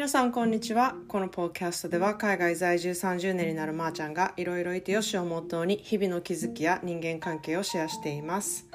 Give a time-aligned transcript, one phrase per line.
[0.00, 0.94] 皆さんこんにちは。
[1.08, 8.66] このポッドキャストでは海外在住30年になるまーちゃんがいろいろいてよしをモットーに日々の気づきや人間関係をシェアしています。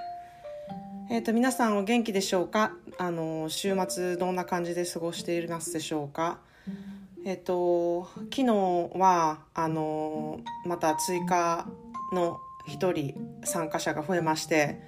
[1.10, 2.74] えっ、と皆さんお元気でしょうか？
[3.00, 6.38] あの週末どんな感じで過ごしていますでしょうか？
[7.26, 8.46] えっ、と昨日
[8.94, 11.68] はあのまた追加
[12.14, 14.80] の1人参加者が増えまして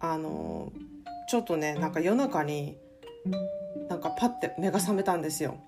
[0.00, 0.72] あの
[1.28, 2.78] ちょっとねなんか夜中に
[3.90, 5.58] なんかパッて目が覚めたんですよ。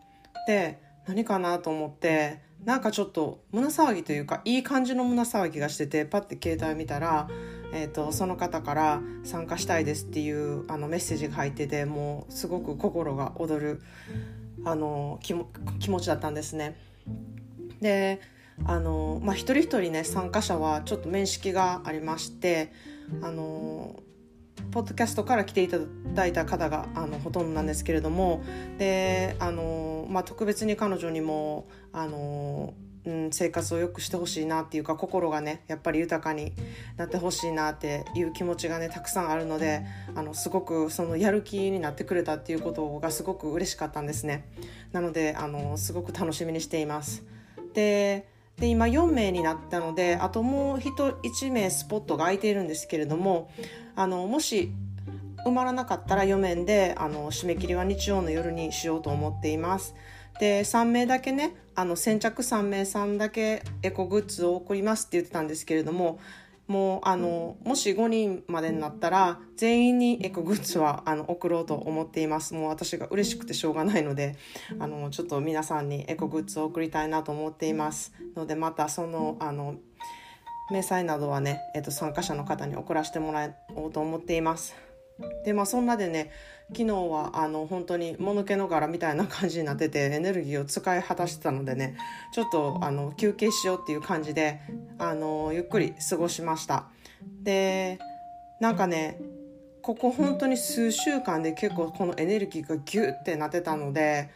[0.46, 7.28] で何かなと思ってなんかちょっと胸騒ぎというかいい感じの胸騒ぎがしててパッて携帯見たら、
[7.72, 13.82] えーと、その方から「参加したいです」っていうあのメッセージが入っててもうすごく心が躍る
[14.64, 15.34] あの気
[15.78, 16.76] 気持ちだったんですね。
[17.80, 18.20] で
[18.64, 22.72] あの、まあ、一人一人ね参加者はちょっと面識がありまして
[23.22, 24.02] あの
[24.70, 25.78] ポッドキャストから来ていた
[26.14, 28.42] だいた方があのほとんどなんですけれども
[28.78, 36.52] であの、まあ、特別に彼女にもあの、うん、生活を良くしてほしいなっていうか心がねやっぱり豊かに
[36.96, 44.48] なってほしいなっていう気持ちがねたくさんあるのであのすごくそのやる気になってくれたっていうことがすごく嬉しかったんですね。
[44.92, 47.24] なのであのすごく楽しみにしています。
[47.74, 53.50] でで今4名になったのであともう 1, 1名スポットが空いているんですけれども
[53.94, 54.72] あのもし
[55.46, 59.94] 埋まらなかったら4面であの締め切りは日曜の夜にしようと思っています。
[60.40, 66.18] で3名だけねあの先着3名さんだけエコグッズを送りますって言ってたんですけれども
[66.66, 72.54] もうあのもし5人までになったら全員にエコグッズはあの送ろうと思っています。
[72.54, 74.36] もう私が嬉しくてしょうがないので
[74.78, 78.12] あのちょっと皆さんにエコグッズを送りたいなと思っています。
[78.34, 79.76] のでまたそのあの
[80.70, 84.85] 明細などはね、えっと、参加者の方に送らせてもらおうと思っています。
[85.44, 86.30] でまあそんなでね
[86.68, 91.96] 昨日はあの本当にもぬけの柄みたいな感じになっててエネルギーを使い果たしてたのでね
[92.32, 94.60] ちょっとあの休憩しようっていう感じで
[94.98, 96.86] あのゆっくり過ごしました。
[97.42, 97.98] で
[98.60, 99.20] なんかね
[99.82, 104.30] ここ本当に数週間で結構このエネルギーがギュッてなってたので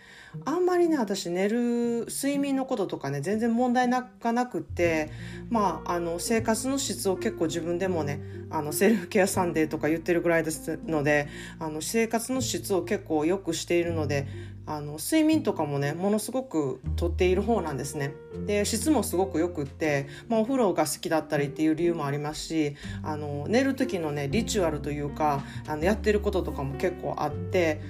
[0.44, 5.10] あんまりね私寝る睡眠のこととかね全然問題がなくって
[5.48, 8.20] まああの生活の質を結構自分でもね
[8.50, 14.28] あの self-care Sunday とか言ってるぐらいですのであの生活の質を結構良くしているので
[14.66, 18.14] あの睡眠とかもねものすごくとっている方なんですね。
[18.46, 27.80] で質もすごくよくって、まあ、お風呂が好きだったりっていう理由もありますしあの寝る時のね ritual というかあのやってることとかも結構あって、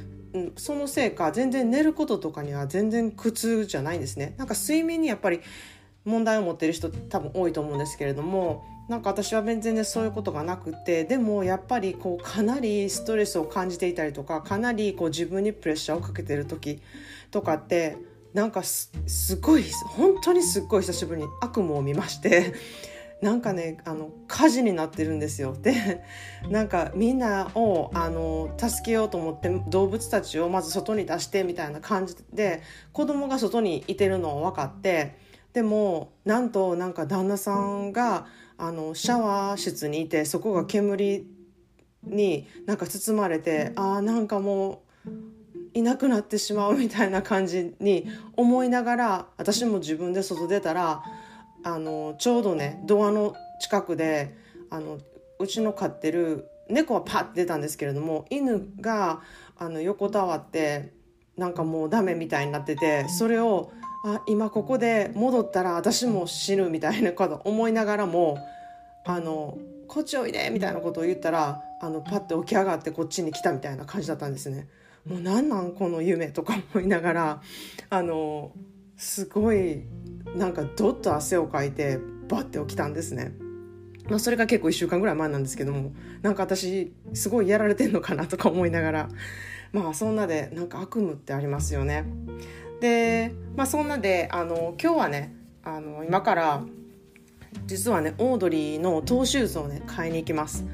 [0.57, 4.35] そのせいか全然寝ることとかには全然苦痛じゃないんですね。
[4.37, 5.41] なんか睡眠にやっぱり
[6.05, 16.81] 問題を持ってる人多分多いと思うんですけれどもなんか私は全然ねそういうことがなくてでもやっぱりこうかなりストレスを感じていたりとかかなりこう自分にプレッシャーをかけてる時
[17.31, 17.97] とかって
[18.33, 18.91] なんかす
[19.41, 22.55] ごい本当にすっごい久しぶりに悪夢を見まして
[23.23, 25.55] なんかねあの火事になってるんですよ。
[25.61, 26.03] で
[26.49, 35.17] なんかみんなをあの助けようと思って動物たちをまず外に出してみたいな感じで子供が外にいてるのを分かって
[35.53, 38.27] でもなんとなんか旦那さんが
[38.57, 41.27] あのシャワー室にいてそこが煙
[42.05, 45.11] になんか包まれてああなんかもう
[45.75, 48.07] いなくなってしまうみたいな感じに
[48.37, 51.03] 思いながら私も自分で外出たら
[51.63, 54.37] あのちょうどねドアの近くで
[54.71, 54.99] あの
[55.39, 59.21] うちの飼ってる猫はパッて出たんですけれども犬が
[59.59, 60.93] あの横たわって
[61.37, 63.73] なんかもうダメみたいになっててそれを
[64.05, 68.39] あ今ここで戻ったら私も死ぬみたいなこと思いながらも
[69.05, 74.69] あのこっちおいでみたいなことを言ったらあのパッて起き上がってこっちに来たみたいな感じだったんですね。
[75.07, 77.43] もうなんなんこの夢とか思いながら
[77.89, 78.53] あの
[78.97, 79.83] すごい
[80.35, 81.99] なんかどっと汗をかいて
[82.29, 83.33] バッて起きたんですね。
[84.09, 85.93] まあ、それが結構1週間ぐらい前なんですけども
[86.23, 89.09] なんか私すごいやられてんのかなとか思いながら
[89.73, 92.05] まあそんなでなんか悪夢ってありますよね。
[92.81, 96.65] でまあそんなであの今日はねあの今から
[97.67, 100.65] 実はねオードリーのトーシューズをね買いに行きます。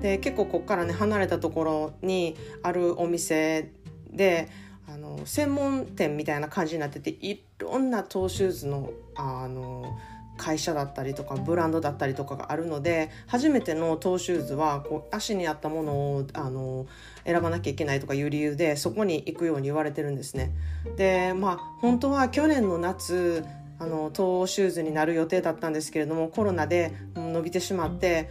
[0.00, 3.70] で結構こっからね離れたところにあるお店
[4.10, 4.48] で
[4.92, 9.96] あの専門店みたいな感じになってていろんなトーシューズのあの
[10.36, 16.86] 会社だったりとかブランドだったりとかがあるので初めてのトーシューズはこう足に合ったものをあの
[17.26, 20.52] 選ばなきゃいけないとかいう理由でそこに行くように言われてるんですね。
[20.96, 23.44] でまあ本当は去年の夏
[23.78, 28.30] あのトーシューズになる予定だったんですけれどもコロナで伸びてしまって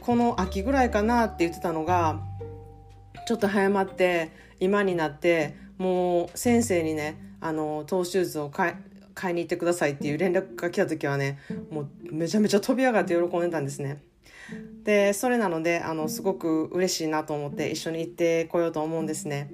[0.00, 2.20] この秋ぐらいかなって言ってたのが
[3.26, 4.30] ちょっと早まって
[4.60, 8.74] 今になってもう先生にねあのトーシューズを買い
[9.14, 11.38] 買いに行ってくださいっていう連絡が来た時はね
[11.70, 14.02] もうめちゃめちゃ飛び上がって喜んでたんですね。
[14.82, 19.50] でそれなのであのすごく嬉しいなと思って一緒に行ってこようと思うんですね。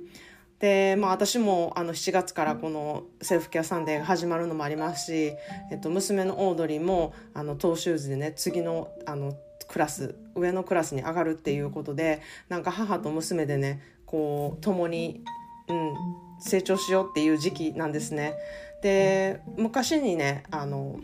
[0.59, 5.33] でまあ私もあの7月からこの self-care Sunday が始まるのもありますし、
[5.71, 9.37] えっと、娘のオードリーもあのトーシューズでね次のあの
[9.69, 15.23] クラス上のクラスに上がるっていうことでなんか母と娘でねこう共に、
[15.71, 15.95] うん、
[16.41, 18.35] 成長しようっていう時期なんですね。
[18.83, 20.99] で昔にねあの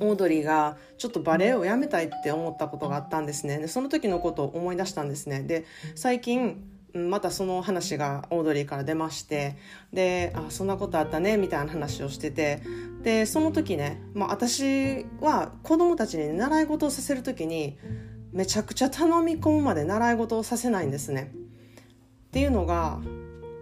[0.00, 5.64] オードリーがちょっとバレエをやめたいって思ったことがあったんですねでその時のことを思い出したんですねで
[5.94, 6.60] 最近
[6.92, 9.56] またその話がオードリーから出まして
[9.92, 12.62] であそんなことあったねみたいな話をしてて
[13.02, 17.78] でその時ね、まあ、私は子供たちに習い事をさせる時に
[18.32, 21.32] めちゃくちゃ頼み込むまで習い事をさせないんですね。
[21.32, 23.00] っていうのが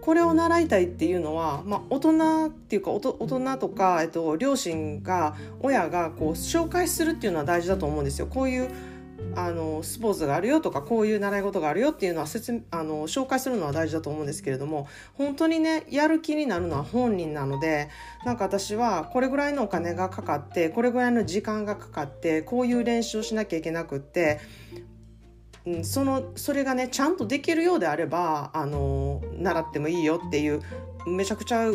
[0.05, 8.27] これを習いたいっていうのは、まあ、大人っていうか大人とか、えっと、両親が親がこう紹介するっていうのは大事だと思うんですよ。
[8.27, 8.69] こういう
[9.35, 17.89] あのスポーツがあるよとかこういう習い事があるよっていうのは説あの紹介するのは大事だと思うんですけれども本当にねやる気になるのは本人なので
[18.25, 24.39] なんか私はこれぐらいのお金がかかってこれぐらいの時間がかかってこういう練習をしなきゃいけなくって
[25.65, 30.61] うん、そのそれがねちゃんとできるようであればあの習ってもいいよっていう
[31.07, 31.71] めちゃくちゃ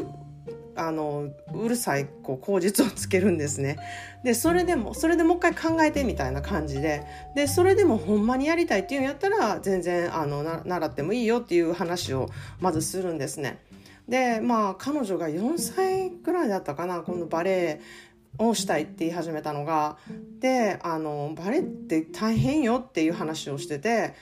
[0.77, 3.77] あのうるさいこう口実をつけるんですね。
[4.25, 7.05] でそれでもそれでもう一回考えてみたいな感じで
[7.35, 13.59] でそれでもほんまにやりたいっていうんやったら全然あの習ってもいいよっていう話をまずするんですね。
[14.09, 17.81] でまあ彼女が4歳ぐらいだったかなこのバレエ
[18.39, 19.97] をしたいって言い始めたのが
[20.41, 24.15] であのバレエって大変よっていう話をしてて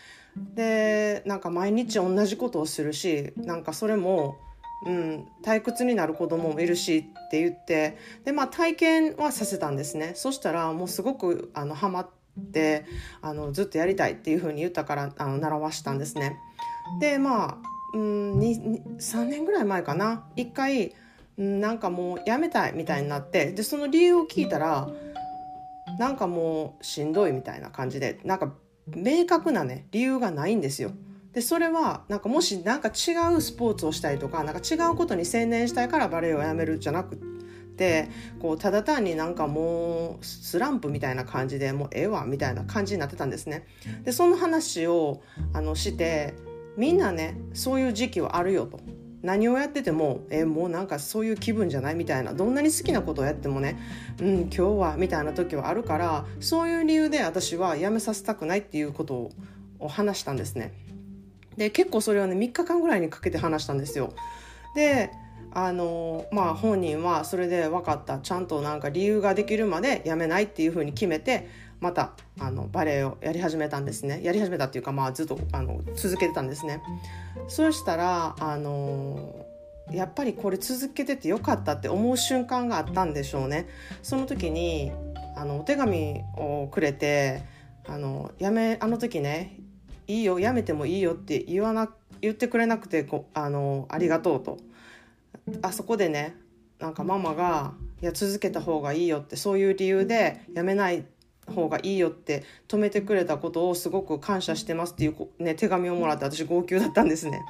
[0.55, 4.37] でなんか毎日同じことをするしなんかそれも、
[4.87, 12.11] うん、退屈になる子供もいるしって言ってで、まあ、体験はさせたんですねそしたらもうすごくあのハマっ
[12.53, 12.87] て
[13.21, 16.37] あのずっとやりたいっていうふうに言ったからあの習わしたんですね。
[17.01, 17.59] でまあ、
[17.95, 20.95] うん、3年ぐらい前かな一回
[21.39, 24.89] なんかもうやめたいみたいになってでその理由を聞いたら
[25.99, 28.53] なんかもうしんどいみたいな感じでなんか
[28.89, 30.91] 明確なね理由がないんですよ。
[31.33, 37.17] でそれはなんかもしなんか違うスポーツをしたいとかなんか違うことに専念したいからバレエをやめるじゃなく
[37.77, 38.09] て
[38.41, 43.67] こうただ単になんかもうスランプみたいな感じでもうええわみたいな感じになってたんですね。
[44.05, 46.35] でその話をあのして
[46.77, 48.81] みんなねそういう時期はあるよと。
[49.23, 53.77] 何をやっててもえもうなんかそういう気分じゃないみたいなどんなに好きなことをやってもね
[54.21, 59.31] うん今日はみたいな時はあるからそういう理由で私はやめさせたくないっていうこと
[59.81, 60.73] を話したんですね。
[61.57, 64.13] で結構それをね3日間ぐらいにかけて話したんですよ。
[64.77, 65.11] で
[65.53, 71.49] あのまあ本人はそれで分かったちゃんとなんか理由ができるまでやめないっていうふうに決めて
[71.81, 74.21] またあのバレエをやり始めたんですね。
[74.23, 76.83] やり始めたっていうか、まあ、ずっとあの続けてたんですね。
[77.47, 79.47] そうしたらあの
[79.91, 83.69] やっぱりこれ続けててよかったって思う瞬間があったんでしょうね。
[84.03, 84.93] その時に
[85.37, 87.43] あのお手紙をくれて
[87.87, 89.57] あのやめあの時ね
[90.07, 91.91] いいよやめてもいいよって言わな
[92.21, 94.59] 言ってくれなくてこあのありがとうと。
[95.63, 96.37] あそこでね
[96.79, 101.05] なんかママがいや続けた方がいいよってそういう理由でやめない
[101.53, 107.41] 方がいいよって止めてくれたことをすごく感謝してますっていう、ね、手紙をもらって私号泣だったんですね。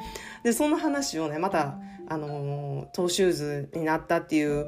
[0.45, 1.78] でその話をねまた
[2.09, 4.67] あのトーシューズになったっていう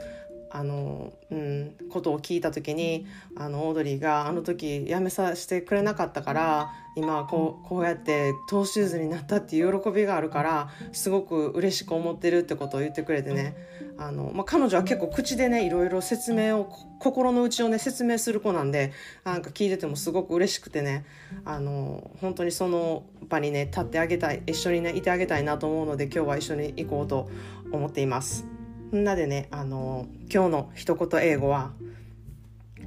[0.51, 13.55] あの、うん、ことを聞いた時にあのオードリーがあの時やめさせてくれなかったから今こうこうやってトーシューズになったっていう喜びがあるからすごく嬉しく思ってるってことを言ってくれてね
[13.97, 16.65] あの、まあ、彼女は結構口でねいろいろ説明を
[16.99, 18.93] 心の内をね説明する子なんで
[19.25, 21.07] なんか聞いててもすごく嬉しくてね
[21.45, 27.31] あの本当にその場にね立ってあげたい一緒にねいてあげたいなと思うので今日は一緒に行こうと
[27.71, 28.60] 思っています。
[28.93, 31.73] みんなでね、あの、今日の一言英語は、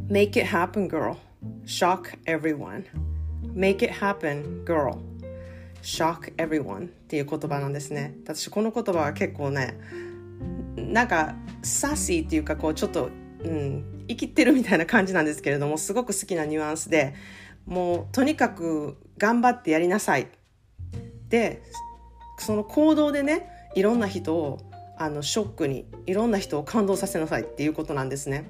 [0.09, 1.15] Make it happen, girl.
[1.65, 2.85] Shock everyone.
[3.53, 4.97] Make it happen, girl.
[5.81, 8.15] Shock everyone っていう言葉なんですね。
[8.23, 9.77] 私この言葉は結構ね、
[10.75, 13.09] なんかサッシーっていうかこうちょっと、
[13.43, 17.13] うん、生きてるみたいな感じなんですけれども、すごく好きなニュアンスで、
[17.65, 20.27] もうとにかく頑張ってやりなさい。
[21.29, 21.63] で、
[22.39, 24.59] その行動でね、いろんな人を
[24.97, 28.45] あのショックにいろんな人を感動させなさいっていうことなんですね。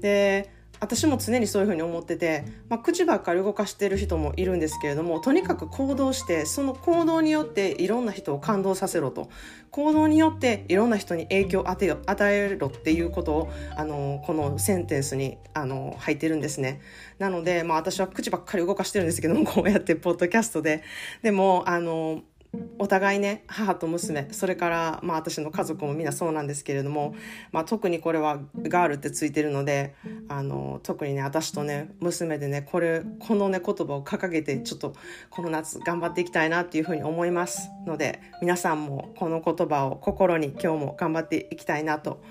[0.00, 0.50] で
[0.82, 9.30] 私も常にそういうふうに思ってて、まあ、口ばっかり動かしてる人もいるんですけれどもとにかく行動してその行動によっていろんな人を感動させろと。
[9.70, 11.86] 行動によっていろんな人に影響を与
[12.34, 16.82] えろっていうことをあのこのセンテンスにあの入ってるんですね。
[17.18, 20.82] なので、まあ、私は口ばっかり動かしてるんですけどもこうやってポッドキャストで。
[21.22, 22.22] でもあの
[22.78, 27.14] お互いね母と娘それから、まあ、私の家族もみんなそうなんですけれども、
[27.50, 29.94] まあ、特にこれはガールってついてるので
[30.28, 34.94] あの特にね私とね娘でねこれこのね言葉を掲げてちょっと
[35.30, 42.22] この夏頑張っていきたいなっていうふうに思いますので皆さんもこの言葉を心に今日も頑張っていきたいなと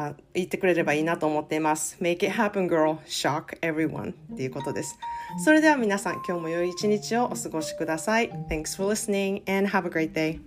[0.00, 1.98] あ言ってくれればいいなと思っています。
[2.00, 2.98] Make it happen, girl.
[3.04, 4.12] Shock everyone.
[4.32, 4.96] っていうことです。
[5.44, 8.30] それでは皆さん、今日も良い一日をお過ごしください。
[8.48, 10.38] Thanks for listening and have a great day.